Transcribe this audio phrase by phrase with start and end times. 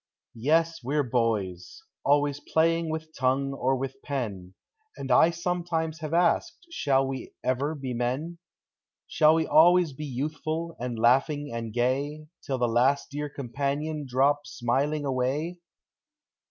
[0.41, 4.55] Yes, we 're boys,— always playing with tongue or with pen;
[4.97, 6.65] And I sometimes have asked.
[6.71, 8.39] Shall we ever be men?
[9.07, 15.05] Shall we always be youthful, and laughing, and Till the last dear companion drop smiling
[15.05, 15.59] away?